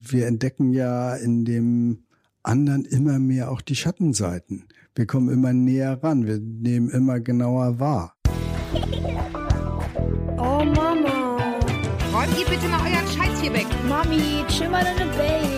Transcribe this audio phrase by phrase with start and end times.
[0.00, 2.04] Wir entdecken ja in dem
[2.42, 4.68] anderen immer mehr auch die Schattenseiten.
[4.94, 8.14] Wir kommen immer näher ran, wir nehmen immer genauer wahr.
[10.36, 11.36] Oh Mama.
[12.12, 13.66] Räumt ihr bitte mal euren Scheiß hier weg.
[13.88, 15.57] Mami, chill mal deine Base.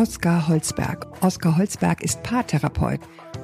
[0.00, 1.22] Oskar Holzberg.
[1.22, 3.00] Oskar Holzberg ist Paartherapeut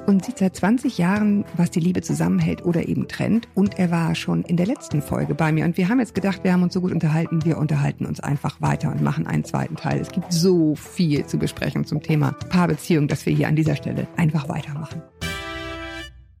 [0.07, 3.47] und sieht seit 20 Jahren, was die Liebe zusammenhält oder eben trennt.
[3.53, 5.65] Und er war schon in der letzten Folge bei mir.
[5.65, 8.59] Und wir haben jetzt gedacht, wir haben uns so gut unterhalten, wir unterhalten uns einfach
[8.59, 9.99] weiter und machen einen zweiten Teil.
[9.99, 14.07] Es gibt so viel zu besprechen zum Thema Paarbeziehung, dass wir hier an dieser Stelle
[14.17, 15.03] einfach weitermachen.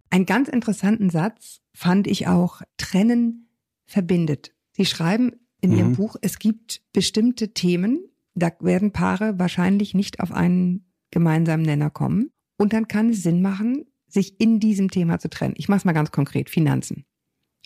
[0.09, 3.51] Einen ganz interessanten Satz fand ich auch, Trennen
[3.85, 4.55] verbindet.
[4.71, 5.95] Sie schreiben in Ihrem Mhm.
[5.95, 7.99] Buch, es gibt bestimmte Themen,
[8.37, 12.31] da werden Paare wahrscheinlich nicht auf einen gemeinsamen Nenner kommen.
[12.57, 15.55] Und dann kann es Sinn machen, sich in diesem Thema zu trennen.
[15.57, 17.05] Ich mache es mal ganz konkret, Finanzen.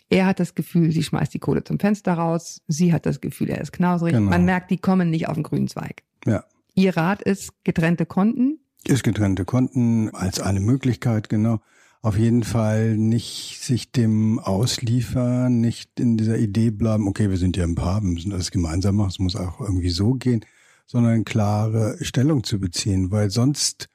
[0.08, 2.60] Er hat das Gefühl, sie schmeißt die Kohle zum Fenster raus.
[2.68, 4.12] Sie hat das Gefühl, er ist knausrig.
[4.12, 4.28] Genau.
[4.28, 6.02] Man merkt, die kommen nicht auf den grünen Zweig.
[6.26, 6.44] Ja.
[6.74, 8.58] Ihr Rat ist getrennte Konten.
[8.84, 11.60] Ist getrennte Konten als eine Möglichkeit, genau.
[12.02, 17.56] Auf jeden Fall nicht sich dem ausliefern, nicht in dieser Idee bleiben, okay, wir sind
[17.56, 20.44] ja ein Paar, wir müssen alles gemeinsam machen, es muss auch irgendwie so gehen,
[20.92, 23.88] sondern klare Stellung zu beziehen, weil sonst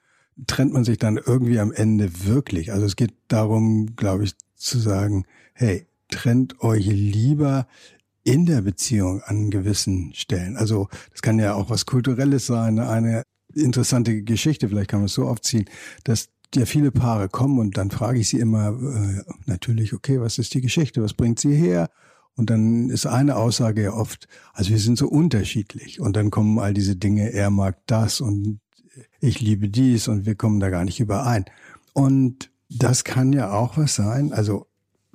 [0.48, 2.74] trennt man sich dann irgendwie am Ende wirklich.
[2.74, 7.68] Also es geht darum, glaube ich, zu sagen, hey, trennt euch lieber
[8.24, 10.58] in der Beziehung an gewissen Stellen.
[10.58, 13.22] Also das kann ja auch was Kulturelles sein, eine
[13.54, 15.66] interessante Geschichte, vielleicht kann man es so aufziehen,
[16.04, 20.40] dass ja viele Paare kommen und dann frage ich sie immer äh, natürlich, okay, was
[20.40, 21.92] ist die Geschichte, was bringt sie her?
[22.38, 26.60] Und dann ist eine Aussage ja oft, also wir sind so unterschiedlich und dann kommen
[26.60, 28.60] all diese Dinge, er mag das und
[29.20, 31.46] ich liebe dies und wir kommen da gar nicht überein.
[31.94, 34.68] Und das kann ja auch was sein, also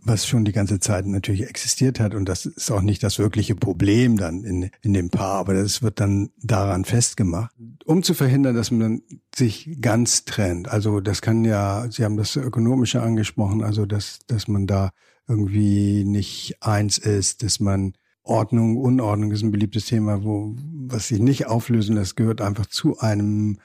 [0.04, 3.54] was schon die ganze Zeit natürlich existiert hat und das ist auch nicht das wirkliche
[3.54, 7.54] Problem dann in, in dem Paar, aber das wird dann daran festgemacht,
[7.84, 9.02] um zu verhindern, dass man
[9.32, 10.68] sich ganz trennt.
[10.68, 14.91] Also das kann ja, Sie haben das Ökonomische angesprochen, also dass, dass man da
[15.28, 17.94] irgendwie nicht eins ist, dass man
[18.25, 20.55] Ordnung, Unordnung ist ein beliebtes Thema, wo,
[20.87, 23.59] was sich nicht auflösen lässt, gehört einfach zu einem,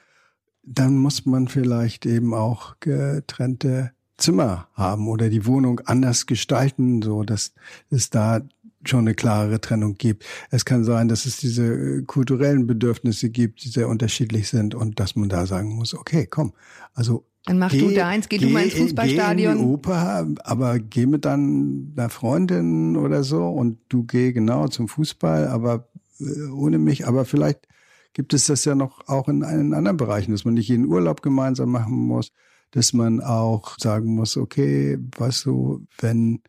[0.64, 7.24] dann muss man vielleicht eben auch getrennte Zimmer haben oder die Wohnung anders gestalten, so
[7.24, 7.54] dass
[7.90, 8.42] es da
[8.84, 10.26] schon eine klarere Trennung gibt.
[10.50, 15.16] Es kann sein, dass es diese kulturellen Bedürfnisse gibt, die sehr unterschiedlich sind und dass
[15.16, 16.54] man da sagen muss, okay, komm,
[16.94, 19.58] also Dann mach du deins, geh du mal ins Geh in Fußballstadion.
[19.58, 24.90] die Oper, aber geh mit dann einer Freundin oder so und du geh genau zum
[24.90, 25.88] Fußball, aber
[26.20, 27.08] äh, ohne mich.
[27.08, 27.68] Aber vielleicht
[28.14, 31.22] gibt es das ja noch auch in, in anderen Bereichen, dass man nicht jeden Urlaub
[31.22, 32.34] gemeinsam machen muss,
[32.72, 36.42] dass man auch sagen muss, okay, weißt du, wenn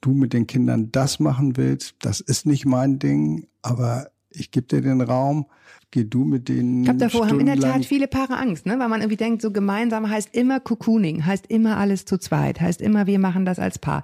[0.00, 4.66] du mit den Kindern das machen willst, das ist nicht mein Ding, aber ich gebe
[4.66, 5.46] dir den Raum,
[5.94, 6.80] geh du mit denen.
[6.80, 8.78] Ich glaube, davor haben in der Tat viele Paare Angst, ne?
[8.80, 12.82] weil man irgendwie denkt, so gemeinsam heißt immer Cocooning, heißt immer alles zu zweit, heißt
[12.82, 14.02] immer, wir machen das als Paar.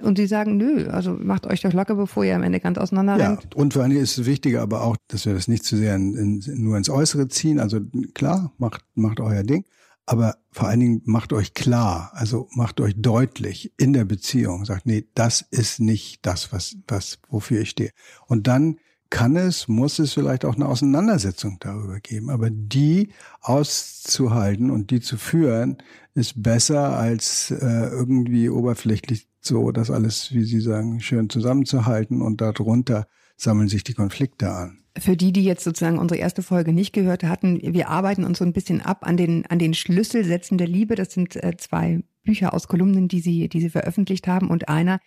[0.00, 3.18] Und sie sagen, nö, also macht euch doch locker, bevor ihr am Ende ganz auseinander
[3.18, 3.54] Ja, rennt.
[3.54, 5.96] und vor allen Dingen ist es wichtiger aber auch, dass wir das nicht zu sehr
[5.96, 7.60] in, in, nur ins Äußere ziehen.
[7.60, 7.80] Also
[8.14, 9.64] klar, macht, macht euer Ding,
[10.06, 14.86] aber vor allen Dingen macht euch klar, also macht euch deutlich in der Beziehung, sagt,
[14.86, 17.90] nee, das ist nicht das, was, was, wofür ich stehe.
[18.28, 18.78] Und dann
[19.10, 22.30] kann es, muss es vielleicht auch eine Auseinandersetzung darüber geben.
[22.30, 23.10] Aber die
[23.40, 25.78] auszuhalten und die zu führen,
[26.14, 32.40] ist besser als äh, irgendwie oberflächlich so das alles, wie Sie sagen, schön zusammenzuhalten und
[32.40, 34.78] darunter sammeln sich die Konflikte an.
[34.98, 38.44] Für die, die jetzt sozusagen unsere erste Folge nicht gehört hatten, wir arbeiten uns so
[38.44, 40.96] ein bisschen ab an den, an den Schlüsselsätzen der Liebe.
[40.96, 44.98] Das sind äh, zwei Bücher aus Kolumnen, die sie, die sie veröffentlicht haben und einer,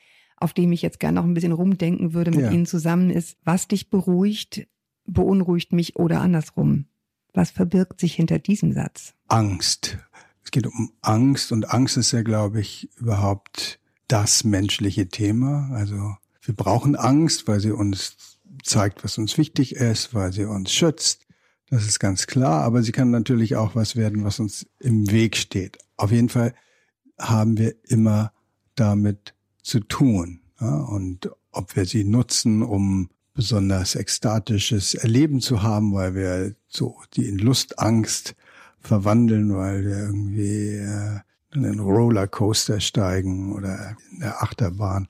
[0.42, 2.52] auf dem ich jetzt gerne noch ein bisschen rumdenken würde mit Ja.
[2.52, 4.68] Ihnen zusammen ist, was dich beruhigt,
[5.06, 6.86] beunruhigt mich oder andersrum.
[7.34, 9.14] Was verbirgt sich hinter diesem Satz?
[9.28, 9.98] Angst.
[10.44, 15.70] Es geht um Angst und Angst ist ja, glaube ich, überhaupt das menschliche Thema.
[15.72, 20.72] Also wir brauchen Angst, weil sie uns zeigt, was uns wichtig ist, weil sie uns
[20.72, 21.26] schützt.
[21.70, 25.38] Das ist ganz klar, aber sie kann natürlich auch was werden, was uns im Weg
[25.38, 25.78] steht.
[25.96, 26.54] Auf jeden Fall
[27.18, 28.34] haben wir immer
[28.76, 30.42] damit zu tun.
[30.60, 30.76] Ja?
[30.76, 37.28] Und ob wir sie nutzen, um besonders ekstatisches Erleben zu haben, weil wir so die
[37.28, 38.36] in Lustangst
[38.80, 41.20] verwandeln, weil wir irgendwie äh,
[41.54, 45.08] in einen Rollercoaster steigen oder in der Achterbahn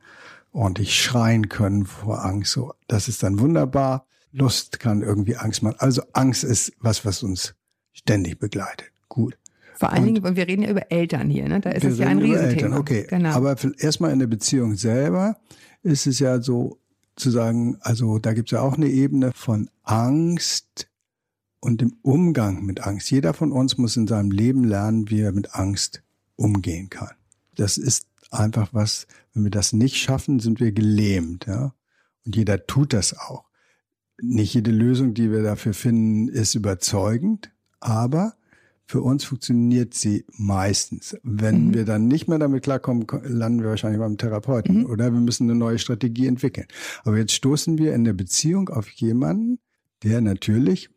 [0.51, 2.51] ordentlich schreien können vor Angst.
[2.51, 4.06] So, das ist dann wunderbar.
[4.31, 5.77] Lust kann irgendwie Angst machen.
[5.80, 7.56] Also Angst ist was, was uns
[7.94, 8.92] ständig begleitet.
[9.09, 9.38] Gut.
[9.81, 11.60] Vor allen Dingen, wir reden ja über Eltern hier, ne?
[11.60, 12.51] Da ist es ja ein Riesenthema.
[12.51, 13.07] Eltern, okay.
[13.10, 13.30] Genau.
[13.30, 15.38] Aber erstmal in der Beziehung selber
[15.81, 16.78] ist es ja so
[17.16, 20.88] zu sagen, also da gibt es ja auch eine Ebene von Angst
[21.62, 23.10] und dem Umgang mit Angst.
[23.10, 26.04] Jeder von uns muss in seinem Leben lernen, wie er mit Angst
[26.36, 27.16] umgehen kann.
[27.56, 31.74] Das ist einfach was, wenn wir das nicht schaffen, sind wir gelähmt, ja.
[32.24, 33.45] Und jeder tut das auch.
[34.22, 38.36] Nicht jede Lösung, die wir dafür finden, ist überzeugend, aber
[38.91, 41.15] für uns funktioniert sie meistens.
[41.23, 41.73] Wenn Mhm.
[41.73, 44.85] wir dann nicht mehr damit klarkommen, ko- landen wir wahrscheinlich beim Therapeuten Mhm.
[44.88, 46.67] oder wir müssen eine neue Strategie entwickeln.
[47.05, 49.59] Aber jetzt stoßen wir in der Beziehung auf jemanden,
[50.03, 50.89] der natürlich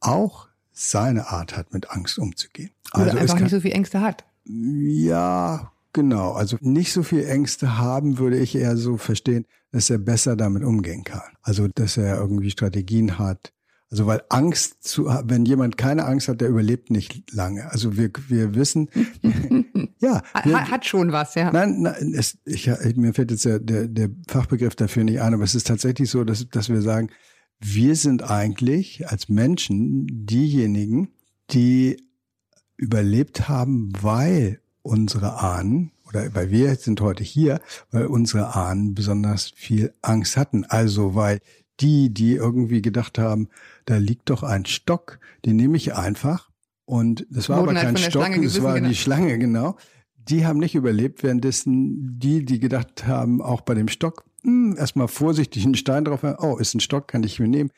[0.00, 2.70] auch seine Art hat, mit Angst umzugehen.
[2.94, 4.24] Oder Also einfach kann, nicht so viel Ängste hat.
[4.44, 6.32] ja, genau.
[6.32, 10.62] Also nicht so viel Ängste haben, würde ich eher so verstehen, dass er besser damit
[10.64, 11.22] umgehen kann.
[11.42, 13.52] Also, dass er irgendwie Strategien hat.
[13.90, 17.70] Also, weil Angst zu, wenn jemand keine Angst hat, der überlebt nicht lange.
[17.72, 18.88] Also, wir, wir wissen,
[20.00, 20.22] ja.
[20.44, 21.50] Wir, Ha- Hat schon was, ja.
[21.52, 25.42] Nein, nein es, ich, mir fällt jetzt der, der, der Fachbegriff dafür nicht ein, aber
[25.42, 27.10] es ist tatsächlich so, dass, dass wir sagen,
[27.58, 31.08] wir sind eigentlich als Menschen diejenigen,
[31.50, 31.96] die
[32.76, 37.60] überlebt haben, weil unsere Ahnen, oder weil wir sind heute hier,
[37.90, 40.64] weil unsere Ahnen besonders viel Angst hatten.
[40.64, 41.40] Also weil
[41.80, 43.48] die, die irgendwie gedacht haben,
[43.86, 46.50] da liegt doch ein Stock, den nehme ich einfach.
[46.84, 48.88] Und das war Wurden aber kein Stock, Schlange gebissen, war genau.
[48.88, 49.76] die Schlange, genau.
[50.16, 55.08] Die haben nicht überlebt, währenddessen die, die gedacht haben, auch bei dem Stock, hm, erstmal
[55.08, 57.70] vorsichtig einen Stein drauf, oh, ist ein Stock, kann ich mir nehmen,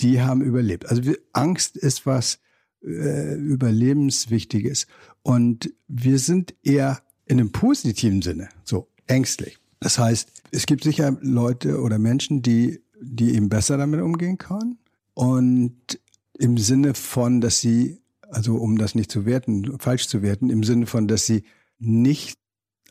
[0.00, 0.86] die haben überlebt.
[0.86, 2.38] Also Angst ist was
[2.82, 4.86] äh, Überlebenswichtiges.
[5.22, 9.58] Und wir sind eher in einem positiven Sinne so ängstlich.
[9.80, 14.78] Das heißt, es gibt sicher Leute oder Menschen, die, die eben besser damit umgehen können.
[15.14, 16.00] Und
[16.38, 20.62] im Sinne von, dass sie, also um das nicht zu werten, falsch zu werten, im
[20.62, 21.44] Sinne von, dass sie
[21.78, 22.38] nicht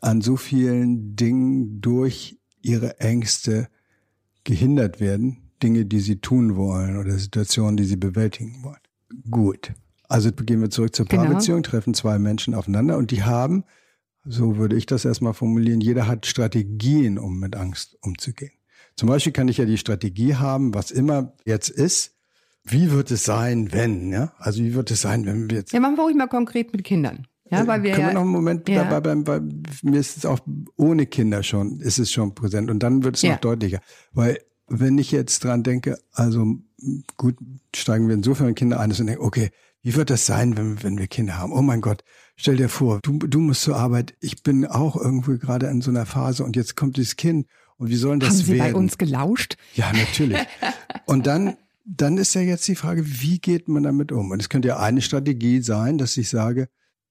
[0.00, 3.68] an so vielen Dingen durch ihre Ängste
[4.44, 8.80] gehindert werden, Dinge, die sie tun wollen oder Situationen, die sie bewältigen wollen.
[9.30, 9.72] Gut.
[10.08, 11.24] Also gehen wir zurück zur Genau.
[11.24, 13.64] Paarbeziehung, treffen zwei Menschen aufeinander und die haben,
[14.24, 18.52] so würde ich das erstmal formulieren, jeder hat Strategien, um mit Angst umzugehen.
[19.00, 22.16] Zum Beispiel kann ich ja die Strategie haben, was immer jetzt ist,
[22.64, 24.34] wie wird es sein, wenn, ja?
[24.36, 26.84] Also wie wird es sein, wenn wir jetzt Ja, machen wir ruhig mal konkret mit
[26.84, 27.26] Kindern.
[27.50, 28.84] Ja, weil wir Äh, Können wir ja, noch einen Moment Ja.
[28.84, 29.40] dabei bleiben, weil
[29.82, 30.40] mir ist es auch
[30.76, 33.32] ohne Kinder schon, ist es schon präsent und dann wird es Ja.
[33.32, 33.80] noch deutlicher.
[34.12, 34.38] Weil
[34.68, 36.56] wenn ich jetzt dran denke, also
[37.16, 37.36] gut,
[37.74, 39.48] steigen wir insofern Kinder ein und denken, okay,
[39.80, 41.54] wie wird das sein, wenn, wenn wir Kinder haben?
[41.54, 42.04] Oh mein Gott,
[42.36, 45.90] stell dir vor, du, du musst zur Arbeit, ich bin auch irgendwie gerade in so
[45.90, 47.46] einer Phase und jetzt kommt dieses Kind
[47.80, 48.72] und wie soll das haben Sie werden?
[48.72, 49.56] bei uns gelauscht?
[49.74, 50.38] Ja, natürlich.
[51.06, 51.56] Und dann,
[51.86, 54.30] dann ist ja jetzt die Frage, wie geht man damit um?
[54.30, 56.68] Und es könnte ja eine Strategie sein, dass ich sage,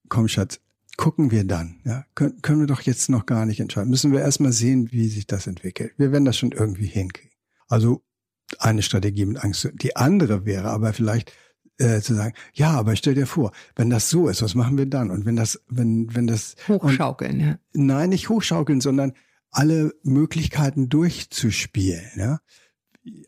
[0.10, 0.60] komm Schatz,
[0.96, 1.80] gucken wir dann.
[1.86, 3.90] Ja, können, können wir doch jetzt noch gar nicht entscheiden.
[3.90, 5.94] Müssen wir erstmal sehen, wie sich das entwickelt.
[5.98, 7.32] Wir werden das schon irgendwie hinkriegen.
[7.68, 8.04] Also
[8.60, 9.72] eine Strategie mit Angst.
[9.74, 11.34] Die andere wäre aber vielleicht
[11.80, 14.86] äh, zu sagen, ja, aber stell dir vor, wenn das so ist, was machen wir
[14.86, 15.10] dann?
[15.10, 17.60] Und wenn das, wenn, wenn das und, Hochschaukeln, ja.
[17.74, 19.14] Nein, nicht hochschaukeln, sondern
[19.52, 22.10] alle Möglichkeiten durchzuspielen.
[22.16, 22.40] Ja?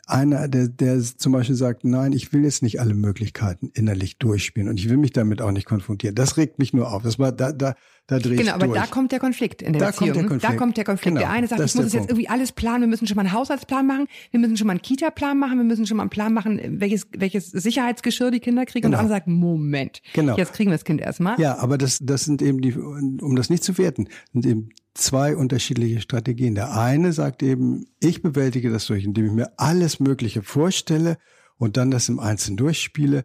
[0.06, 4.70] Einer, der, der zum Beispiel sagt, nein, ich will jetzt nicht alle Möglichkeiten innerlich durchspielen
[4.70, 6.16] und ich will mich damit auch nicht konfrontieren.
[6.16, 7.04] Das regt mich nur auf.
[7.04, 7.76] Das war da, da,
[8.12, 8.80] da drehe Genau, ich aber durch.
[8.80, 10.10] da kommt der Konflikt in der Da Beziehung.
[10.10, 10.28] kommt der?
[10.28, 10.44] Konflikt.
[10.54, 11.16] Da kommt der Konflikt.
[11.18, 12.10] Genau, Der eine sagt, ich muss jetzt Punkt.
[12.12, 12.82] irgendwie alles planen.
[12.82, 14.08] Wir müssen schon mal einen Haushaltsplan machen.
[14.32, 15.58] Wir müssen schon mal einen Kita-Plan machen.
[15.58, 18.86] Wir müssen schon mal einen Plan machen, welches, welches Sicherheitsgeschirr die Kinder kriegen.
[18.86, 18.98] Und Genau.
[18.98, 20.38] der andere sagt, Moment, Genau.
[20.38, 21.40] jetzt kriegen wir das Kind erstmal.
[21.40, 25.36] Ja, aber das, das sind eben die, um das nicht zu werten, sind eben zwei
[25.36, 26.54] unterschiedliche Strategien.
[26.56, 31.18] Der eine sagt eben, ich bewältige das durch, indem ich mir alles Mögliche vorstelle
[31.58, 33.24] und dann das im Einzelnen durchspiele.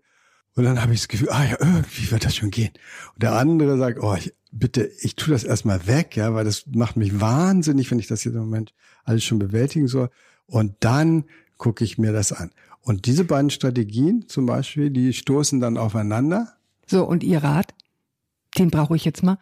[0.55, 2.71] Und dann habe ich das Gefühl, ah ja, irgendwie wird das schon gehen.
[3.15, 6.65] Und der andere sagt, oh, ich, bitte, ich tue das erstmal weg, ja, weil das
[6.73, 10.11] macht mich wahnsinnig, wenn ich das jetzt im Moment alles schon bewältigen soll.
[10.47, 11.25] Und dann
[11.57, 12.51] gucke ich mir das an.
[12.81, 16.55] Und diese beiden Strategien zum Beispiel, die stoßen dann aufeinander.
[16.87, 17.75] So, und Ihr Rat?
[18.59, 19.39] Den brauche ich jetzt mal.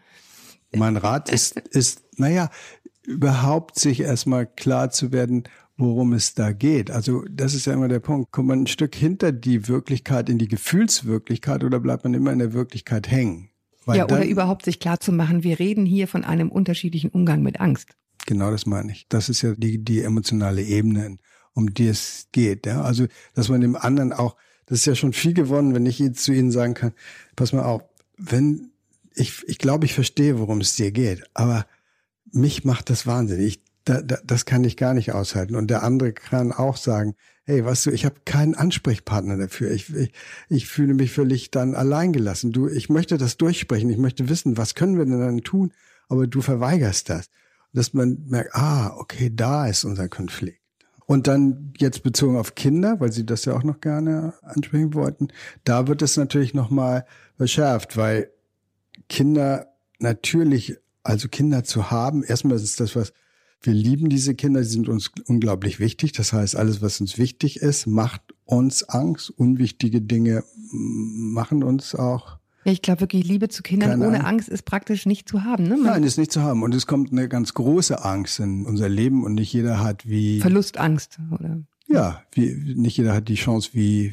[0.75, 2.50] Mein Rat ist, ist, naja,
[3.02, 5.44] überhaupt sich erstmal klar zu werden,
[5.76, 6.90] worum es da geht.
[6.90, 8.33] Also das ist ja immer der Punkt.
[8.33, 12.38] Kommt man ein Stück hinter die Wirklichkeit, in die Gefühlswirklichkeit oder bleibt man immer in
[12.38, 13.50] der Wirklichkeit hängen?
[13.87, 17.11] Weil ja, oder dann- überhaupt sich klar zu machen, wir reden hier von einem unterschiedlichen
[17.11, 17.97] Umgang mit Angst.
[18.26, 19.07] Genau das meine ich.
[19.09, 21.19] Das ist ja die, die emotionale Ebene,
[21.53, 22.67] um die es geht.
[22.67, 22.83] Ja?
[22.83, 24.37] Also, dass man dem anderen auch,
[24.67, 26.93] das ist ja schon viel gewonnen, wenn ich jetzt zu Ihnen sagen kann,
[27.37, 27.83] pass mal auf,
[28.17, 28.71] wenn,
[29.14, 31.67] ich, ich glaube, ich verstehe, worum es dir geht, aber
[32.33, 33.47] mich macht das wahnsinnig.
[33.47, 35.57] Ich da, da, das kann ich gar nicht aushalten.
[35.57, 37.14] Und der andere kann auch sagen,
[37.45, 39.71] hey, weißt du, ich habe keinen Ansprechpartner dafür.
[39.71, 40.12] Ich, ich,
[40.49, 42.53] ich fühle mich völlig dann alleingelassen.
[42.53, 43.91] Du, ich möchte das durchsprechen.
[43.91, 45.73] Ich möchte wissen, was können wir denn dann tun?
[46.09, 47.29] Aber du verweigerst das.
[47.73, 50.61] Dass man merkt, ah, okay, da ist unser Konflikt.
[51.07, 55.29] Und dann jetzt bezogen auf Kinder, weil Sie das ja auch noch gerne ansprechen wollten,
[55.64, 57.05] da wird es natürlich nochmal
[57.37, 58.31] verschärft, weil
[59.09, 63.12] Kinder natürlich, also Kinder zu haben, erstmal ist das was,
[63.64, 66.12] wir lieben diese Kinder, sie sind uns unglaublich wichtig.
[66.12, 69.30] Das heißt, alles, was uns wichtig ist, macht uns Angst.
[69.30, 72.38] Unwichtige Dinge machen uns auch.
[72.64, 74.28] Ja, ich glaube wirklich, Liebe zu Kindern Keine ohne Angst.
[74.28, 75.64] Angst ist praktisch nicht zu haben.
[75.64, 75.76] Ne?
[75.76, 76.62] Man Nein, ist nicht zu haben.
[76.62, 80.40] Und es kommt eine ganz große Angst in unser Leben und nicht jeder hat wie,
[80.40, 81.62] Verlustangst, oder?
[81.87, 84.12] ja, wie, nicht jeder hat die Chance wie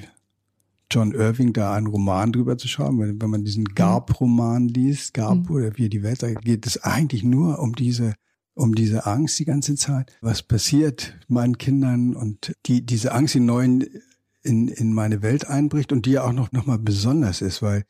[0.89, 2.99] John Irving da einen Roman drüber zu schreiben.
[2.99, 5.55] Wenn, wenn man diesen Garp-Roman liest, Garp Mhm.
[5.55, 8.13] oder wie die Welt sagt, geht es eigentlich nur um diese
[8.53, 10.17] um diese Angst die ganze Zeit.
[10.21, 13.85] Was passiert meinen Kindern und die, diese Angst, die neuen
[14.43, 17.83] in, in meine Welt einbricht und die ja auch noch, noch mal besonders ist, weil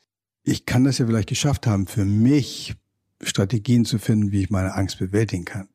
[0.44, 2.76] ich kann das ja vielleicht geschafft haben, für mich
[3.22, 5.68] Strategien zu finden, wie ich meine Angst bewältigen kann.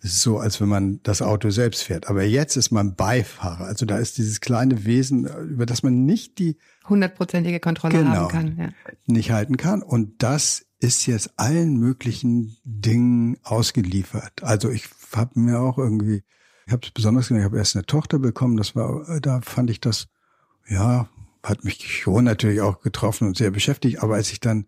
[0.00, 2.08] Es ist so, als wenn man das Auto selbst fährt.
[2.08, 3.64] Aber jetzt ist man Beifahrer.
[3.64, 6.56] Also da ist dieses kleine Wesen, über das man nicht die
[6.88, 8.10] Hundertprozentige Kontrolle Genau.
[8.10, 8.56] haben kann.
[8.58, 8.68] Ja.
[9.06, 9.82] nicht halten kann.
[9.82, 14.42] Und das ist jetzt allen möglichen Dingen ausgeliefert.
[14.42, 16.22] Also ich habe mir auch irgendwie,
[16.66, 19.70] ich habe es besonders gesehen, ich habe erst eine Tochter bekommen, das war, da fand
[19.70, 20.08] ich das,
[20.68, 21.08] ja,
[21.42, 24.02] hat mich schon natürlich auch getroffen und sehr beschäftigt.
[24.02, 24.66] Aber als ich dann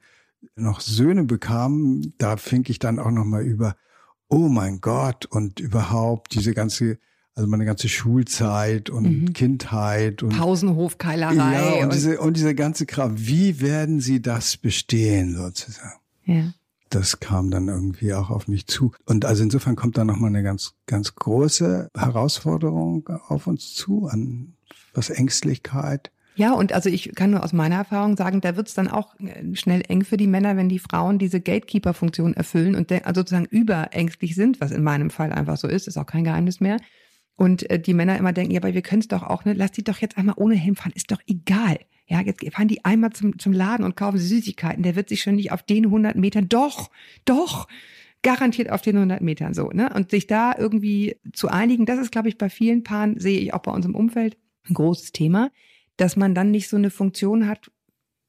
[0.54, 3.76] noch Söhne bekam, da fing ich dann auch noch mal über,
[4.28, 6.98] oh mein Gott, und überhaupt diese ganze,
[7.38, 9.32] also meine ganze Schulzeit und Mhm.
[9.32, 11.34] Kindheit und Pausenhofkeilerei.
[11.54, 13.14] ja, und, und, diese, und diese ganze Kram.
[13.16, 16.00] Wie werden sie das bestehen, sozusagen?
[16.24, 16.52] ja.
[16.90, 18.92] Das kam dann irgendwie auch auf mich zu.
[19.04, 24.54] Und also insofern kommt da nochmal eine ganz, ganz große Herausforderung auf uns zu, an
[24.94, 26.10] was Ängstlichkeit.
[26.34, 29.54] Ja, und also ich kann nur aus meiner Erfahrung sagen, da wird's dann auch äh,
[29.54, 34.34] schnell eng für die Männer, wenn die Frauen diese Gatekeeper-Funktion erfüllen und also sozusagen überängstlich
[34.34, 36.78] sind, was in meinem Fall einfach so ist, ist auch kein Geheimnis mehr.
[37.38, 39.70] Und äh, die Männer immer denken, ja, aber wir können es doch auch, ne, lass
[39.70, 41.78] die doch jetzt einmal ohne Helm fahren, ist doch egal.
[42.08, 45.36] Ja, jetzt fahren die einmal zum, zum Laden und kaufen Süßigkeiten, der wird sich schon
[45.36, 46.90] nicht auf den 100 Metern, doch,
[47.24, 47.68] doch,
[48.22, 49.88] garantiert auf den 100 Metern so, ne?
[49.94, 53.54] Und sich da irgendwie zu einigen, das ist, glaube ich, bei vielen Paaren, sehe ich
[53.54, 54.36] auch bei uns im Umfeld,
[54.68, 55.52] ein großes Thema,
[55.96, 57.70] dass man dann nicht so eine Funktion hat,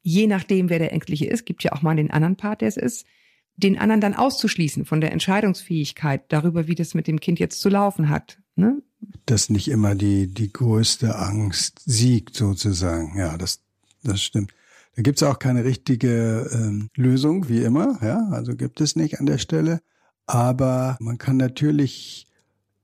[0.04, 2.78] je nachdem, wer der Ängstliche ist, gibt ja auch mal den anderen Part, der es
[2.78, 3.08] ist,
[3.56, 7.70] den anderen dann auszuschließen von der Entscheidungsfähigkeit darüber, wie das mit dem Kind jetzt zu
[7.70, 8.40] laufen hat.
[8.56, 8.84] Ne?
[9.26, 13.18] Dass nicht immer die, die größte Angst siegt, sozusagen.
[13.18, 13.60] Ja, das,
[14.04, 14.54] das stimmt.
[14.96, 17.98] Da gibt's auch keine richtige ähm, Lösung, wie immer.
[18.02, 19.82] Ja, also gibt es nicht an der Stelle.
[20.26, 22.28] Aber man kann natürlich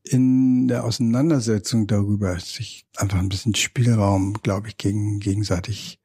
[0.03, 6.00] in der Auseinandersetzung darüber sich einfach ein bisschen Spielraum, glaube ich, gegen, gegenseitig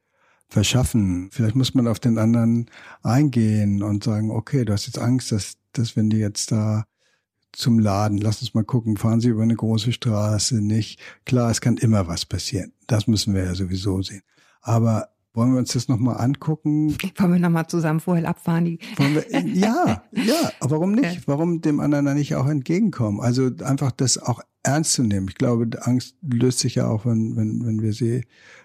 [0.48, 1.30] verschaffen.
[1.32, 2.70] Vielleicht muss man auf den anderen
[3.02, 6.84] eingehen und sagen, okay, du hast jetzt Angst, dass, dass wenn die jetzt da
[7.52, 11.00] zum Laden, lass uns mal gucken, fahren Sie über eine große Straße, nicht?
[11.24, 12.72] Klar, es kann immer was passieren.
[12.86, 14.22] Das müssen wir ja sowieso sehen.
[14.60, 16.96] Aber wollen wir uns das nochmal angucken?
[17.16, 18.64] Wollen wir nochmal zusammen vorher abfahren?
[18.64, 21.26] Die, wir, ja, ja, aber warum nicht?
[21.28, 23.20] Warum dem anderen da nicht auch entgegenkommen?
[23.20, 25.28] Also einfach das auch ernst zu nehmen.
[25.28, 28.24] Ich glaube, die Angst löst sich ja auch, wenn, wenn, wenn wir sie,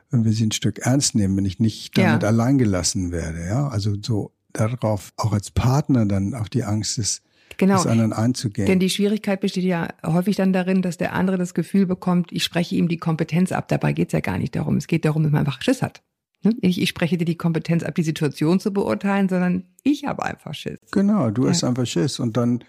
[0.09, 2.27] wenn wir sie ein Stück ernst nehmen, wenn ich nicht damit Ja.
[2.29, 3.45] allein gelassen werde.
[3.45, 7.21] Ja, also so darauf auch als Partner dann auf die Angst des,
[7.57, 7.75] genau.
[7.77, 8.67] des anderen einzugehen.
[8.67, 12.43] Denn die Schwierigkeit besteht ja häufig dann darin, dass der andere das Gefühl bekommt, ich
[12.43, 13.67] spreche ihm die Kompetenz ab.
[13.67, 14.77] Dabei geht's ja gar nicht darum.
[14.77, 16.01] Es geht darum, dass man einfach Schiss hat.
[16.43, 16.53] Ne?
[16.61, 20.53] Ich, ich spreche dir die Kompetenz ab, die Situation zu beurteilen, sondern ich habe einfach
[20.53, 20.79] Schiss.
[20.91, 21.49] Genau, du Ja.
[21.49, 22.19] hast einfach Schiss.
[22.19, 22.63] Und dann,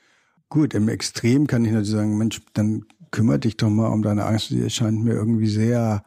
[0.49, 4.25] gut, im Extrem kann ich natürlich sagen, Mensch, dann kümmere dich doch mal um deine
[4.25, 4.51] Angst.
[4.51, 6.05] Die erscheint mir irgendwie sehr,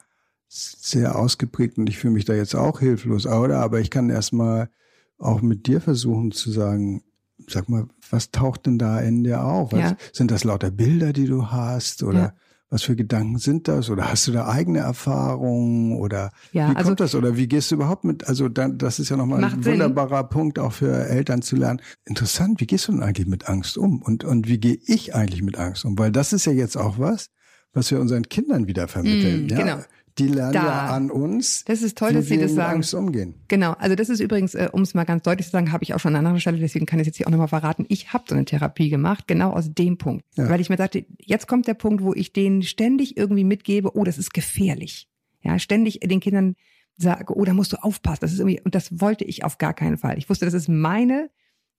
[0.48, 3.60] sehr ausgeprägt und ich fühle mich da jetzt auch hilflos, oder?
[3.60, 4.70] Aber ich kann erstmal
[5.18, 7.04] auch mit dir versuchen zu sagen,
[7.48, 9.72] sag mal, was taucht denn da in dir auf?
[9.72, 9.98] Was, Ja.
[10.14, 12.04] Sind das lauter Bilder, die du hast?
[12.04, 12.34] Oder Ja.
[12.70, 13.90] was für Gedanken sind das?
[13.90, 15.96] Oder hast du da eigene Erfahrungen?
[15.98, 17.16] Oder Ja, wie also- kommt das?
[17.16, 18.28] Oder wie gehst du überhaupt mit?
[18.28, 19.74] Also dann, das ist ja nochmal ein Sinn.
[19.74, 21.82] wunderbarer Punkt auch für Eltern zu lernen.
[22.06, 24.02] Interessant, wie gehst du denn eigentlich mit Angst um?
[24.02, 25.98] Und, und wie gehe ich eigentlich mit Angst um?
[25.98, 27.30] Weil das ist ja jetzt auch was,
[27.74, 29.46] was wir unseren Kindern wieder vermitteln.
[29.46, 29.58] Mm, ja?
[29.58, 29.78] genau.
[30.18, 30.64] Die lernen Da.
[30.64, 32.76] ja an uns, Das ist toll, dass Sie das sagen.
[32.78, 33.36] Angst umgehen.
[33.48, 35.94] Genau, also das ist übrigens, äh, um es mal ganz deutlich zu sagen, habe ich
[35.94, 38.12] auch schon an anderer Stelle, deswegen kann ich es jetzt hier auch nochmal verraten, ich
[38.14, 40.26] habe so eine Therapie gemacht, genau aus dem Punkt.
[40.36, 40.50] Ja.
[40.50, 44.04] Weil ich mir dachte, jetzt kommt der Punkt, wo ich denen ständig irgendwie mitgebe, oh,
[44.04, 45.08] das ist gefährlich.
[45.42, 46.56] Ja, ständig den Kindern
[46.98, 48.20] sage, oh, da musst du aufpassen.
[48.22, 50.18] Das ist irgendwie, und das wollte ich auf gar keinen Fall.
[50.18, 51.30] Ich wusste, das ist meine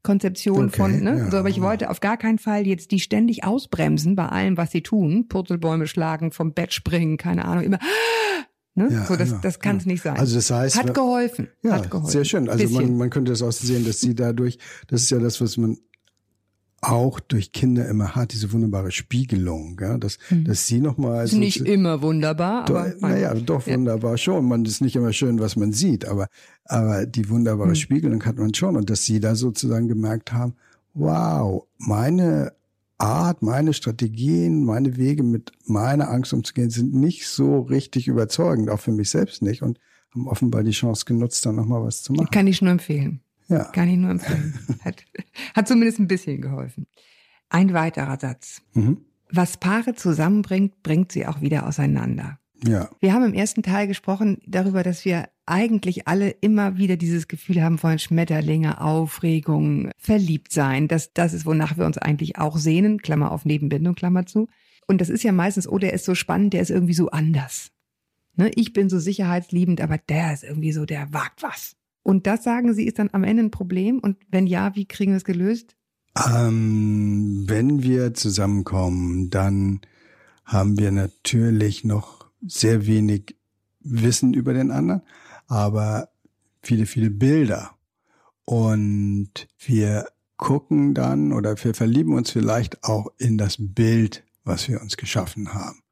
[0.03, 1.19] Konzeption Okay, von, ne?
[1.19, 1.31] ja.
[1.31, 4.71] so, aber ich wollte auf gar keinen Fall jetzt die ständig ausbremsen bei allem, was
[4.71, 5.29] sie tun.
[5.29, 7.79] Purzelbäume schlagen, vom Bett springen, keine Ahnung, immer.
[8.77, 8.87] Ne?
[8.89, 9.91] Ja, so, das, ja, das kann es ja.
[9.91, 10.17] nicht sein.
[10.17, 11.49] Also das heißt, hat geholfen.
[11.61, 12.09] Ja, hat geholfen.
[12.13, 12.49] sehr schön.
[12.49, 12.87] Also Bisschen.
[12.87, 15.77] man, man könnte das auch sehen, dass sie dadurch, das ist ja das, was man
[16.83, 21.61] auch durch Kinder immer hat, diese wunderbare Spiegelung, ja, dass, dass sie nochmal ist nicht
[21.61, 23.75] immer wunderbar, Doch, aber naja, doch Ja.
[23.75, 24.47] wunderbar schon.
[24.49, 26.29] Man ist nicht immer schön, was man sieht, aber,
[26.65, 27.75] aber die wunderbare Hm.
[27.75, 28.77] Spiegelung hat man schon.
[28.77, 30.55] Und dass sie da sozusagen gemerkt haben,
[30.95, 32.53] wow, meine
[32.97, 38.81] Art, meine Strategien, meine Wege mit meiner Angst umzugehen, sind nicht so richtig überzeugend, auch
[38.81, 39.63] für mich selbst nicht.
[39.63, 39.79] Und
[40.15, 42.31] haben offenbar die Chance genutzt, da nochmal was zu machen.
[42.31, 43.21] kann ich nur empfehlen.
[43.51, 43.65] Ja.
[43.73, 44.59] Kann ich nur empfehlen.
[44.83, 45.05] Hat,
[45.55, 46.87] hat zumindest ein bisschen geholfen.
[47.51, 48.63] Ein weiterer Satz.
[48.73, 49.05] Mhm.
[49.31, 52.39] Was Paare zusammenbringt, bringt sie auch wieder auseinander.
[52.67, 52.91] Ja.
[53.01, 57.63] Wir haben im ersten Teil gesprochen darüber, dass wir eigentlich alle immer wieder dieses Gefühl
[57.63, 60.87] haben wollen, Schmetterlinge, Aufregung, verliebt sein.
[60.87, 63.03] Das, das ist, wonach wir uns eigentlich auch sehnen.
[63.03, 64.49] Klammer auf Nebenbindung, Klammer zu.
[64.87, 67.71] Und das ist ja meistens, oh, der ist so spannend, der ist irgendwie so anders.
[68.37, 68.51] Ne?
[68.55, 71.77] Ich bin so sicherheitsliebend, aber der ist irgendwie so, der wagt was.
[72.03, 73.99] Und das, sagen Sie, ist dann am Ende ein Problem?
[73.99, 75.77] Und wenn ja, wie kriegen wir es gelöst?
[76.17, 79.81] Ähm, wenn wir zusammenkommen, dann
[80.45, 83.37] haben wir natürlich noch sehr wenig
[83.81, 85.03] Wissen über den anderen,
[85.47, 86.09] aber
[86.63, 87.73] viele, viele Bilder.
[88.45, 94.81] Und wir gucken dann oder wir verlieben uns vielleicht auch in das Bild, was wir
[94.81, 95.83] uns geschaffen haben.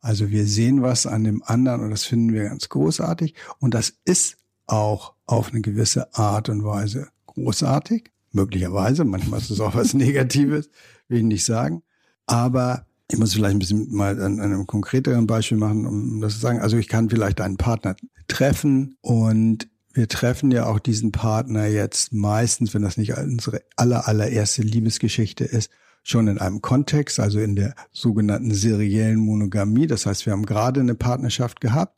[0.00, 3.34] Also wir sehen was an dem anderen und das finden wir ganz großartig.
[3.58, 4.37] Und das ist
[4.68, 8.10] auch auf eine gewisse Art und Weise großartig.
[8.30, 10.70] Möglicherweise, manchmal ist es auch was Negatives,
[11.08, 11.82] will ich nicht sagen.
[12.26, 16.40] Aber ich muss vielleicht ein bisschen mal an, einem konkreteren Beispiel machen, um das zu
[16.40, 16.60] sagen.
[16.60, 17.96] Also ich kann vielleicht einen Partner
[18.28, 24.06] treffen und wir treffen ja auch diesen Partner jetzt meistens, wenn das nicht unsere aller,
[24.06, 25.70] allererste Liebesgeschichte ist,
[26.02, 29.86] schon in einem Kontext, also in der sogenannten seriellen Monogamie.
[29.86, 31.96] Das heißt, wir haben gerade eine Partnerschaft gehabt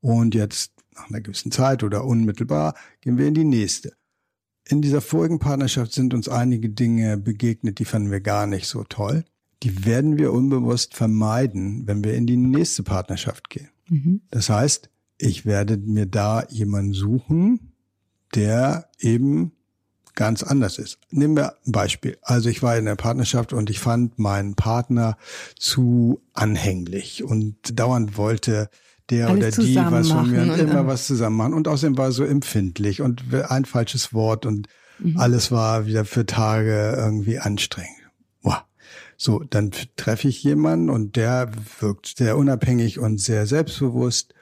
[0.00, 3.92] und jetzt nach einer gewissen Zeit oder unmittelbar gehen wir in die nächste.
[4.68, 8.84] In dieser vorigen Partnerschaft sind uns einige Dinge begegnet, die fanden wir gar nicht so
[8.84, 9.24] toll.
[9.62, 13.70] Die werden wir unbewusst vermeiden, wenn wir in die nächste Partnerschaft gehen.
[13.88, 14.22] Mhm.
[14.30, 17.72] Das heißt, ich werde mir da jemanden suchen,
[18.34, 19.52] der eben
[20.14, 20.98] ganz anders ist.
[21.10, 22.18] Nehmen wir ein Beispiel.
[22.22, 25.16] Also ich war in der Partnerschaft und ich fand meinen Partner
[25.56, 28.68] zu anhänglich und dauernd wollte
[29.12, 31.54] der Alles oder die was von mir und immer was zusammen machen.
[31.54, 34.68] Und außerdem war er so empfindlich und ein falsches Wort und
[35.02, 35.18] Mhm.
[35.18, 37.90] alles war wieder für Tage irgendwie anstrengend.
[38.42, 38.62] Wow.
[39.16, 44.34] So, dann treffe ich jemanden und der wirkt sehr unabhängig und sehr selbstbewusst.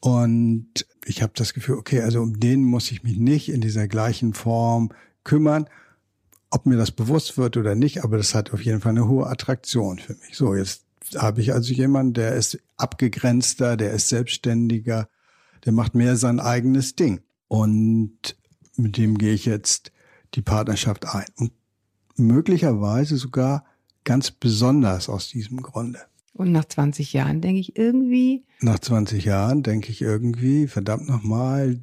[0.00, 3.88] Und ich habe das Gefühl, okay, also um den muss ich mich nicht in dieser
[3.88, 4.90] gleichen Form
[5.24, 5.66] kümmern,
[6.50, 9.26] ob mir das bewusst wird oder nicht, aber das hat auf jeden Fall eine hohe
[9.26, 10.36] Attraktion für mich.
[10.36, 10.85] So, jetzt
[11.16, 15.08] habe ich also jemanden, der ist abgegrenzter, der ist selbstständiger,
[15.64, 17.20] der macht mehr sein eigenes Ding.
[17.48, 18.36] Und
[18.76, 19.92] mit dem gehe ich jetzt
[20.34, 21.26] die Partnerschaft ein.
[21.36, 21.52] Und
[22.16, 23.64] möglicherweise sogar
[24.04, 26.00] ganz besonders aus diesem Grunde.
[26.32, 31.80] Und nach 20 Jahren denke ich irgendwie, Nach 20 Jahren denke ich irgendwie, verdammt nochmal,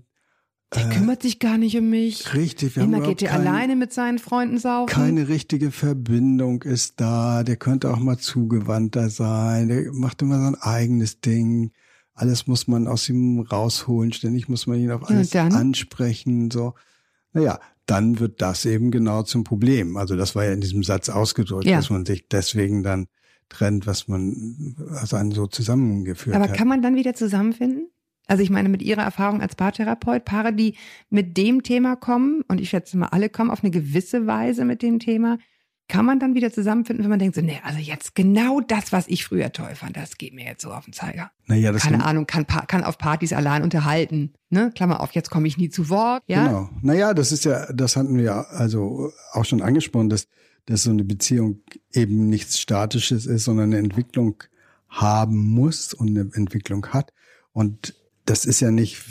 [0.75, 2.33] der kümmert sich gar nicht um mich.
[2.33, 4.91] richtig, wir haben Immer überhaupt geht er alleine mit seinen Freunden saufen.
[4.91, 10.55] keine richtige Verbindung ist da, der könnte auch mal zugewandter sein, der macht immer sein
[10.55, 11.71] eigenes Ding.
[12.13, 16.73] Alles muss man aus ihm rausholen, ständig muss man ihn auf alles ansprechen, so.
[17.33, 19.97] Naja, dann wird das eben genau zum Problem.
[19.97, 21.77] Also das war ja in diesem Satz ausgedrückt, Ja.
[21.77, 23.07] dass man sich deswegen dann
[23.49, 26.53] trennt, was man, was einen so zusammengeführt Aber hat.
[26.55, 27.87] kann man dann wieder zusammenfinden?
[28.27, 30.75] Also ich meine, mit Ihrer Erfahrung als Paartherapeut, Paare, die
[31.09, 34.81] mit dem Thema kommen, und ich schätze mal, alle kommen auf eine gewisse Weise mit
[34.81, 35.37] dem Thema,
[35.89, 39.07] kann man dann wieder zusammenfinden, wenn man denkt, so, nee, also jetzt genau das, was
[39.07, 41.31] ich früher toll fand, das geht mir jetzt so auf den Zeiger.
[41.45, 44.33] naja, das Keine Ahnung, kann, kann auf Partys allein unterhalten.
[44.49, 44.71] Ne?
[44.73, 46.23] Klammer auf, jetzt komme ich nie zu Wort.
[46.27, 46.69] Ja, Genau.
[46.81, 50.27] Naja, das ist ja, das hatten wir ja also auch schon angesprochen, dass,
[50.65, 51.59] dass so eine Beziehung
[51.91, 54.41] eben nichts Statisches ist, sondern eine Entwicklung
[54.87, 57.11] haben muss und eine Entwicklung hat.
[57.51, 57.93] Und
[58.25, 59.01] das ist ja nicht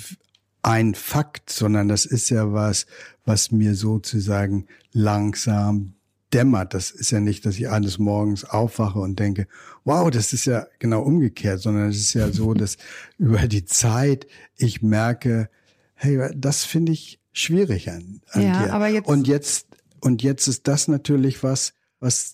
[0.62, 2.86] ein Fakt, sondern das ist ja was,
[3.24, 5.94] was mir sozusagen langsam
[6.32, 6.72] dämmert.
[6.72, 9.46] Das ist ja nicht, dass ich eines Morgens aufwache und denke,
[9.84, 12.76] wow, das ist ja genau umgekehrt, sondern es ist ja so, dass
[13.18, 15.50] über die Zeit ich merke,
[15.94, 18.72] hey, das finde ich schwierig an, an Ja, dir.
[18.72, 19.66] aber jetzt- und jetzt
[20.00, 22.32] und jetzt ist das natürlich was, was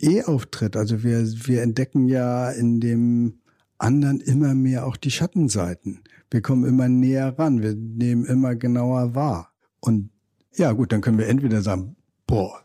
[0.00, 0.76] eh auftritt.
[0.76, 3.40] Also wir wir entdecken ja in dem
[3.84, 6.00] anderen immer mehr auch die Schattenseiten.
[6.30, 9.52] Wir kommen immer näher ran, wir nehmen immer genauer wahr.
[9.80, 10.10] Und
[10.56, 12.64] ja, gut, dann können wir entweder sagen, boah,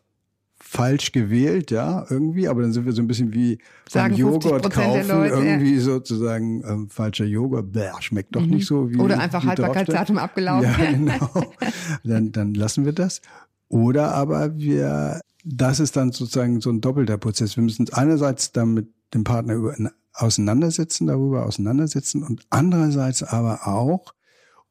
[0.56, 4.46] falsch gewählt, ja, irgendwie, aber dann sind wir so ein bisschen wie Sagen beim Joghurt
[4.46, 5.42] 50% der kaufen, Leute, ja.
[5.42, 9.02] irgendwie sozusagen ähm, falscher Joghurt, bäh, schmeckt doch nicht so wie Mhm.
[9.02, 10.70] Oder einfach Haltbarkeitsdatum abgelaufen.
[10.70, 11.54] Ja, genau.
[12.04, 13.22] dann, dann lassen wir das.
[13.68, 17.56] Oder aber wir, das ist dann sozusagen so ein doppelter Prozess.
[17.56, 19.76] Wir müssen uns einerseits dann mit dem Partner über,
[20.22, 24.14] auseinandersetzen, darüber auseinandersetzen und andererseits aber auch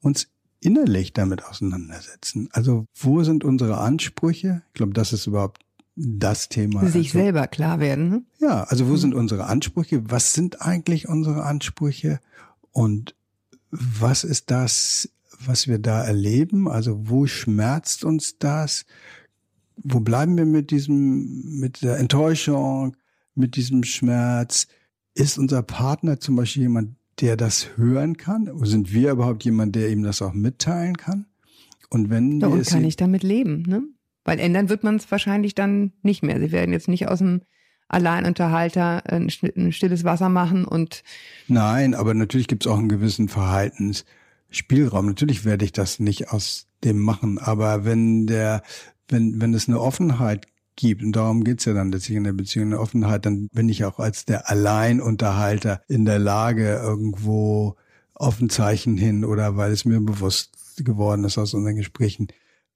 [0.01, 0.29] uns
[0.61, 2.49] innerlich damit auseinandersetzen.
[2.53, 4.63] Also wo sind unsere Ansprüche?
[4.69, 5.63] Ich glaube, das ist überhaupt
[5.97, 6.87] das Thema.
[6.87, 8.09] Sich also, selber klar werden.
[8.09, 8.23] Ne?
[8.39, 10.03] ja, also wo sind unsere Ansprüche?
[10.11, 12.21] Was sind eigentlich unsere Ansprüche?
[12.71, 13.15] Und
[13.71, 15.11] was ist das,
[15.45, 16.69] was wir da erleben?
[16.69, 18.87] Also wo schmerzt uns das?
[19.77, 22.97] Wo bleiben wir mit diesem, mit der Enttäuschung,
[23.35, 24.67] mit diesem Schmerz?
[25.19, 28.49] Ist unser Partner zum Beispiel jemand, der das hören kann?
[28.49, 31.27] Oder sind wir überhaupt jemand, der ihm das auch mitteilen kann?
[31.91, 33.83] Und wenn Ja, und kann ich damit leben, ne?
[34.25, 36.39] Weil ändern wird man es wahrscheinlich dann nicht mehr.
[36.39, 37.41] Sie werden jetzt nicht aus dem
[37.89, 41.03] Alleinunterhalter ein, schn- ein stilles Wasser machen und
[41.49, 45.07] Nein, aber natürlich gibt es auch einen gewissen Verhaltensspielraum.
[45.07, 48.63] Natürlich werde ich das nicht aus dem machen, aber wenn der,
[49.09, 50.47] wenn, wenn es eine Offenheit
[50.79, 53.85] gibt, und darum geht's ja dann letztlich in der Beziehung, eine Offenheit, dann bin ich
[53.85, 57.77] auch als der Alleinunterhalter in der Lage, irgendwo
[58.15, 62.29] auf ein Zeichen hin oder weil es mir bewusst geworden ist aus unseren Gesprächen,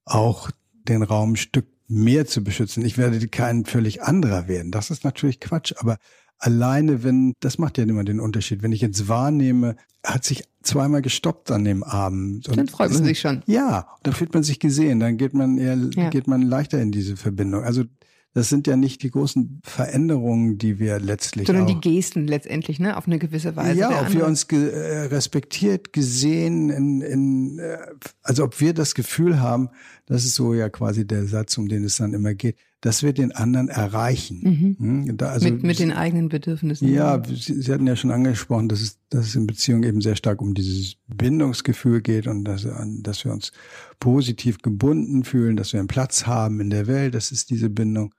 [0.04, 0.50] auch
[0.88, 2.84] den Raum ein Stück mehr zu beschützen.
[2.84, 4.72] Ich werde kein völlig anderer werden.
[4.72, 5.98] Das ist natürlich Quatsch, aber
[6.42, 8.62] alleine, wenn, das macht ja immer den Unterschied.
[8.62, 12.48] Wenn ich jetzt wahrnehme, hat sich zweimal gestoppt an dem Abend.
[12.48, 13.42] Und dann freut man sich schon.
[13.46, 16.10] Ja, dann fühlt man sich gesehen, dann geht man eher, Ja.
[16.10, 17.62] geht man leichter in diese Verbindung.
[17.62, 17.84] Also,
[18.34, 22.96] das sind ja nicht die großen Veränderungen, die wir letztlich Sondern die Gesten letztendlich, ne?
[22.96, 23.78] Auf eine gewisse Weise.
[23.78, 27.76] ja, ob wir uns ge äh, respektiert, gesehen, in, in, äh,
[28.22, 29.68] also ob wir das Gefühl haben,
[30.06, 33.12] das ist so ja quasi der Satz, um den es dann immer geht, dass wir
[33.12, 34.76] den anderen erreichen.
[34.78, 35.16] Hm?
[35.16, 36.92] Da, also, mit, mit den eigenen Bedürfnissen.
[36.92, 40.16] ja, Sie, Sie hatten ja schon angesprochen, dass es, dass es in Beziehungen eben sehr
[40.16, 42.66] stark um dieses Bindungsgefühl geht und dass,
[43.02, 43.52] dass wir uns
[44.00, 47.14] positiv gebunden fühlen, dass wir einen Platz haben in der Welt.
[47.14, 48.12] Das ist diese Bindung.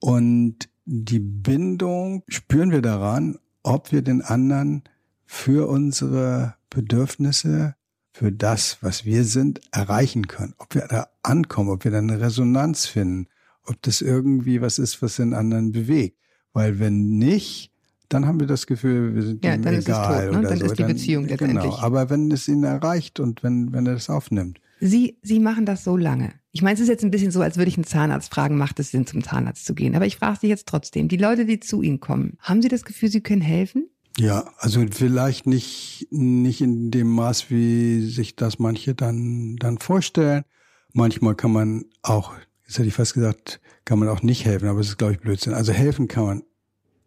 [0.00, 4.82] Und die Bindung spüren wir daran, ob wir den anderen
[5.26, 7.76] für unsere Bedürfnisse,
[8.10, 10.54] für das, was wir sind, erreichen können.
[10.58, 13.28] Ob wir da ankommen, ob wir da eine Resonanz finden,
[13.68, 16.18] ob das irgendwie was ist, was den anderen bewegt.
[16.52, 17.70] Weil wenn nicht,
[18.08, 20.38] dann haben wir das Gefühl, wir sind Ja, ihm dann ist es egal tot, ne?
[20.40, 20.64] oder Dann so.
[20.66, 21.32] ist die Beziehung Genau.
[21.44, 21.74] letztendlich.
[21.74, 24.60] Aber wenn es ihn erreicht und wenn, wenn er das aufnimmt.
[24.80, 26.32] Sie, Sie machen das so lange.
[26.52, 28.80] Ich meine, es ist jetzt ein bisschen so, als würde ich einen Zahnarzt fragen, macht
[28.80, 29.94] es Sinn, zum Zahnarzt zu gehen?
[29.94, 32.84] Aber ich frage Sie jetzt trotzdem, die Leute, die zu Ihnen kommen, haben Sie das
[32.84, 33.88] Gefühl, Sie können helfen?
[34.18, 40.44] Ja, also vielleicht nicht, nicht in dem Maß, wie sich das manche dann, dann vorstellen.
[40.92, 42.32] Manchmal kann man auch,
[42.68, 45.20] jetzt hätte ich fast gesagt, kann man auch nicht helfen, aber es ist, glaube ich,
[45.20, 45.54] Blödsinn.
[45.54, 46.42] Also helfen kann man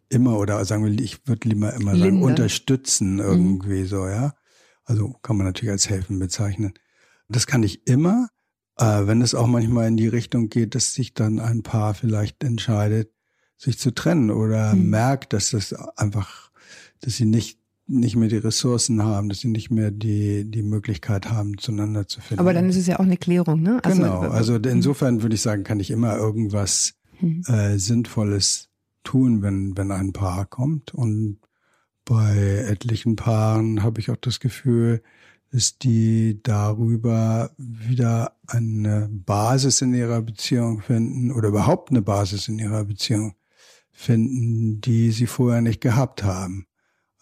[0.08, 2.22] immer oder sagen wir, ich würde lieber immer sagen, Lindern.
[2.30, 4.34] unterstützen irgendwie so, ja.
[4.84, 6.74] Also kann man natürlich als helfen bezeichnen.
[7.28, 8.28] Das kann ich immer,
[8.76, 12.42] äh, wenn es auch manchmal in die Richtung geht, dass sich dann ein Paar vielleicht
[12.42, 13.12] entscheidet,
[13.56, 14.90] sich zu trennen oder Mhm.
[14.90, 16.50] merkt, dass das einfach,
[17.00, 17.60] dass sie nicht
[17.92, 22.20] nicht mehr die Ressourcen haben, dass sie nicht mehr die die Möglichkeit haben, zueinander zu
[22.20, 22.40] finden.
[22.40, 23.80] Aber dann ist es ja auch eine Klärung, ne?
[23.82, 24.20] genau.
[24.20, 24.64] Also mhm.
[24.64, 27.42] insofern würde ich sagen, kann ich immer irgendwas Mhm.
[27.46, 28.68] äh, Sinnvolles
[29.04, 30.92] tun, wenn wenn ein Paar kommt.
[30.94, 31.38] Und
[32.04, 35.02] bei etlichen Paaren habe ich auch das Gefühl,
[35.52, 42.58] dass die darüber wieder eine Basis in ihrer Beziehung finden oder überhaupt eine Basis in
[42.58, 43.34] ihrer Beziehung
[43.92, 46.66] finden, die sie vorher nicht gehabt haben.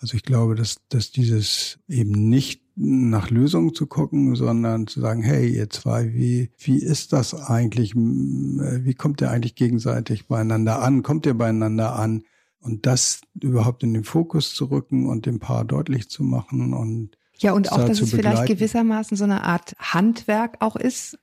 [0.00, 5.22] Also ich glaube, dass, dass dieses eben nicht nach Lösungen zu gucken, sondern zu sagen,
[5.22, 7.92] hey, ihr zwei, wie, wie ist das eigentlich?
[7.94, 11.02] Äh, Wie kommt ihr eigentlich gegenseitig beieinander an?
[11.02, 12.22] Kommt ihr beieinander an?
[12.60, 17.16] Und das überhaupt in den Fokus zu rücken und dem Paar deutlich zu machen und
[17.38, 18.54] Ja, und auch, da dass es vielleicht begleiten.
[18.54, 21.18] gewissermaßen so eine Art Handwerk auch ist,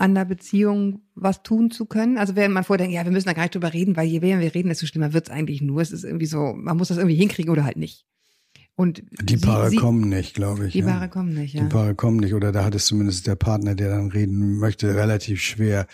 [0.00, 2.16] an der Beziehung was tun zu können.
[2.16, 4.20] Also während man vorher denkt, ja, wir müssen da gar nicht drüber reden, weil je
[4.20, 5.82] mehr wir reden, desto schlimmer wird's eigentlich nur.
[5.82, 8.06] Es ist irgendwie so, man muss das irgendwie hinkriegen oder halt nicht.
[8.76, 10.72] Und die Paare Sie, kommen nicht, glaube ich.
[10.72, 10.86] Die ja.
[10.86, 11.62] Paare kommen nicht, ja.
[11.62, 12.32] Die Paare kommen nicht.
[12.32, 15.86] Oder da hat es zumindest der Partner, der dann reden möchte, relativ schwer,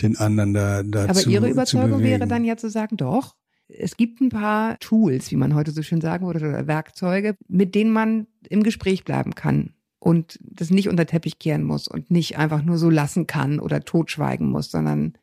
[0.00, 3.34] den anderen da dazu Aber Ihre Überzeugung wäre dann ja zu sagen, doch,
[3.66, 7.74] es gibt ein paar Tools, wie man heute so schön sagen würde, oder Werkzeuge, mit
[7.74, 12.38] denen man im Gespräch bleiben kann und das nicht unter Teppich kehren muss und nicht
[12.38, 15.14] einfach nur so lassen kann oder totschweigen muss, sondern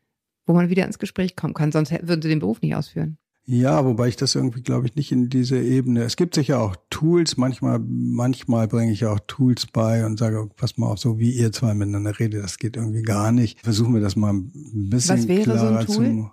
[0.46, 1.72] wo man wieder ins Gespräch kommen kann.
[1.74, 3.18] Sonst würden Sie den Beruf nicht ausführen.
[3.50, 6.04] Ja, wobei ich das irgendwie, glaube ich, nicht in diese Ebene.
[6.04, 7.38] Es gibt sicher auch Tools.
[7.38, 11.54] Manchmal, manchmal bringe ich auch Tools bei und sage, pass mal auf, so wie ihr
[11.54, 13.62] zwei miteinander redet, das geht irgendwie gar nicht.
[13.62, 14.52] Versuchen wir das mal ein
[14.90, 15.96] bisschen Was wäre so klarer ein Tool?
[15.96, 16.32] zu.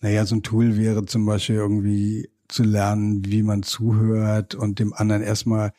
[0.00, 4.92] Naja, so ein Tool wäre zum Beispiel irgendwie zu lernen, wie man zuhört und dem
[4.92, 5.72] anderen erstmal,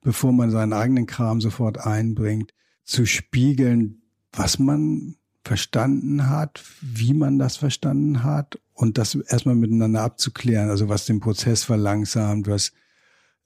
[0.00, 2.52] bevor man seinen eigenen Kram sofort einbringt,
[2.84, 10.02] zu spiegeln, was man verstanden hat, wie man das verstanden hat und das erstmal miteinander
[10.02, 12.72] abzuklären, also was den Prozess verlangsamt, was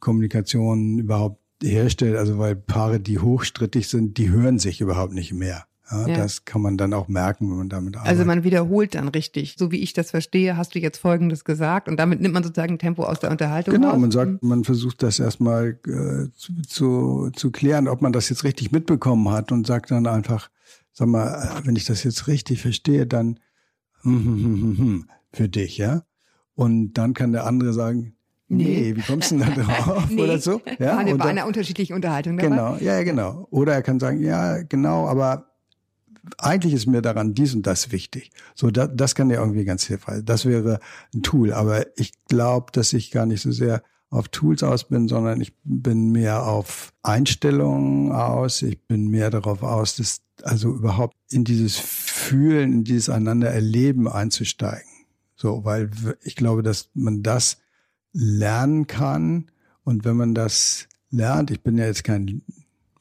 [0.00, 5.66] Kommunikation überhaupt herstellt, also weil Paare, die hochstrittig sind, die hören sich überhaupt nicht mehr.
[5.90, 6.16] Ja, Ja.
[6.16, 8.10] Das kann man dann auch merken, wenn man damit arbeitet.
[8.10, 9.56] Also man wiederholt dann richtig.
[9.58, 12.78] So wie ich das verstehe, hast du jetzt Folgendes gesagt und damit nimmt man sozusagen
[12.78, 13.98] Tempo aus der Unterhaltung Genau, raus.
[14.00, 16.30] man sagt, man versucht das erstmal äh,
[16.66, 20.48] zu, zu, klären, ob man das jetzt richtig mitbekommen hat und sagt dann einfach,
[20.92, 23.38] sag mal, wenn ich das jetzt richtig verstehe, dann
[24.02, 26.02] hm, hm, hm, hm, hm, für dich, ja.
[26.54, 28.14] Und dann kann der andere sagen,
[28.48, 28.96] nee, Nee.
[28.96, 30.60] wie kommst du denn da drauf Nee, oder so?
[30.78, 32.48] Ja, war und bei einer unterschiedlichen Unterhaltung dabei.
[32.48, 33.46] genau, ja, ja, genau.
[33.50, 35.50] Oder er kann sagen, ja, genau, aber
[36.38, 38.30] eigentlich ist mir daran dies und das wichtig.
[38.54, 40.22] So, da, das kann ja irgendwie ganz hilfreich.
[40.24, 40.80] Das wäre
[41.14, 41.52] ein Tool.
[41.52, 45.54] Aber ich glaube, dass ich gar nicht so sehr auf Tools aus bin, sondern ich
[45.64, 48.62] bin mehr auf Einstellungen aus.
[48.62, 54.08] Ich bin mehr darauf aus, dass also überhaupt in dieses Fühlen, in dieses einander erleben
[54.08, 54.88] einzusteigen.
[55.36, 55.90] So, weil
[56.22, 57.58] ich glaube, dass man das
[58.12, 59.50] lernen kann.
[59.82, 62.42] Und wenn man das lernt, ich bin ja jetzt kein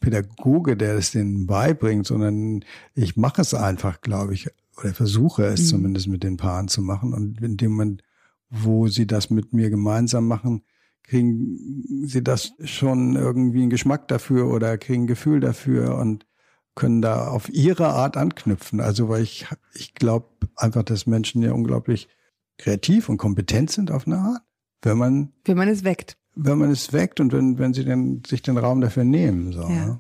[0.04, 2.64] Pädagoge, der es denen beibringt, sondern
[2.94, 5.66] ich mache es einfach, glaube ich, oder versuche es Mhm.
[5.68, 7.14] zumindest mit den Paaren zu machen.
[7.14, 8.04] Und in dem Moment,
[8.50, 10.64] wo sie das mit mir gemeinsam machen,
[11.04, 16.26] kriegen sie das schon irgendwie einen Geschmack dafür oder kriegen ein Gefühl dafür und
[16.76, 18.82] können da auf ihre Art anknüpfen.
[18.82, 22.10] Also weil ich, ich glaube einfach, dass Menschen ja unglaublich
[22.58, 24.42] kreativ und kompetent sind auf eine Art,
[24.82, 26.18] wenn man Wenn man es weckt.
[26.36, 29.52] Wenn man es weckt und wenn, wenn sie dann sich den Raum dafür nehmen.
[29.52, 29.70] So, Ja.
[29.86, 30.00] ne?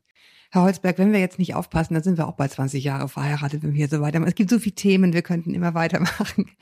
[0.52, 3.64] Herr Holzberg, wenn wir jetzt nicht aufpassen, dann sind wir auch bald 20 Jahre verheiratet,
[3.64, 4.30] wenn wir hier so weitermachen.
[4.30, 6.46] Es gibt so viele Themen, wir könnten immer weitermachen.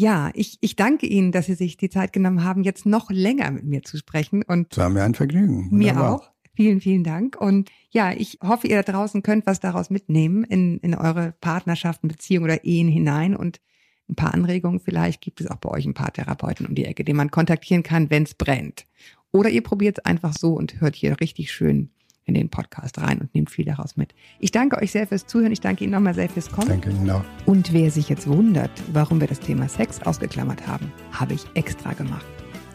[0.00, 3.50] Ja, ich, ich danke Ihnen, dass Sie sich die Zeit genommen haben, jetzt noch länger
[3.50, 5.68] mit mir zu sprechen und Es war mir ein Vergnügen.
[5.72, 6.14] mir Wunderbar.
[6.14, 6.30] auch.
[6.54, 7.36] Vielen, vielen Dank.
[7.40, 12.06] Und ja, ich hoffe, ihr da draußen könnt was daraus mitnehmen in, in eure Partnerschaften,
[12.06, 13.60] Beziehungen oder Ehen hinein und
[14.08, 14.80] ein paar Anregungen.
[14.80, 17.82] Vielleicht gibt es auch bei euch ein paar Therapeuten um die Ecke, den man kontaktieren
[17.82, 18.86] kann, wenn es brennt.
[19.32, 21.90] Oder ihr probiert es einfach so und hört hier richtig schön
[22.24, 24.14] in den Podcast rein und nehmt viel daraus mit.
[24.38, 25.52] Ich danke euch sehr fürs Zuhören.
[25.52, 26.68] Ich danke Ihnen nochmal sehr fürs Kommen.
[26.68, 27.24] Danke Ihnen auch.
[27.46, 31.94] Und wer sich jetzt wundert, warum wir das Thema Sex ausgeklammert haben, habe ich extra
[31.94, 32.26] gemacht.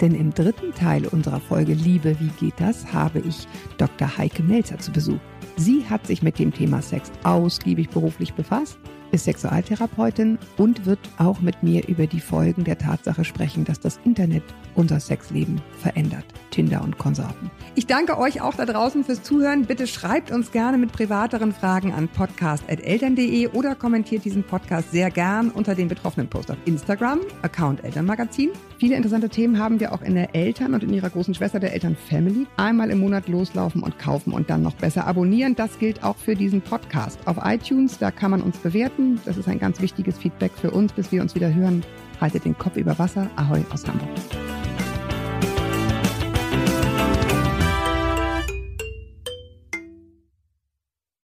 [0.02, 4.18] Denn im dritten Teil unserer Folge Liebe, wie geht das, habe ich Dr.
[4.18, 5.20] Heike Melzer zu Besuch.
[5.56, 8.80] Sie hat sich mit dem Thema Sex ausgiebig beruflich befasst,
[9.14, 14.00] ist Sexualtherapeutin und wird auch mit mir über die Folgen der Tatsache sprechen, dass das
[14.04, 14.44] Internet
[14.76, 16.26] unser Sexleben verändert.
[16.50, 17.50] Tinder und Konsorten.
[17.76, 19.66] Ich danke euch auch da draußen fürs Zuhören.
[19.66, 25.50] Bitte schreibt uns gerne mit privateren Fragen an podcast.eltern.de oder kommentiert diesen Podcast sehr gern
[25.50, 28.52] unter dem betroffenen Post auf Instagram, Account Elternmagazin.
[28.78, 31.74] Viele interessante Themen haben wir auch in der Eltern und in ihrer großen Schwester der
[31.74, 32.46] Eltern Family.
[32.58, 35.56] Einmal im Monat loslaufen und kaufen und dann noch besser abonnieren.
[35.56, 37.20] Das gilt auch für diesen Podcast.
[37.26, 38.58] Auf iTunes, da kann man uns
[39.04, 39.22] bewerten.
[39.26, 41.84] Das ist ein ganz wichtiges Feedback für uns, bis wir uns wieder hören.
[42.22, 43.30] Haltet den Kopf über Wasser.
[43.36, 44.10] Ahoi aus Hamburg.